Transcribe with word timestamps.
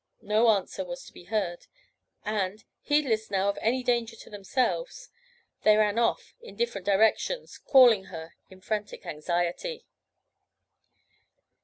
No 0.23 0.47
answer 0.49 0.83
was 0.83 1.05
to 1.05 1.13
be 1.13 1.25
heard; 1.25 1.67
and, 2.25 2.63
heedless 2.81 3.29
now 3.29 3.49
of 3.49 3.59
any 3.61 3.83
danger 3.83 4.15
to 4.15 4.31
themselves, 4.31 5.09
they 5.61 5.77
ran 5.77 5.99
off 5.99 6.33
in 6.41 6.55
different 6.55 6.85
directions, 6.87 7.59
calling 7.59 8.05
her 8.05 8.33
in 8.49 8.61
frantic 8.61 9.05
anxiety. 9.05 9.85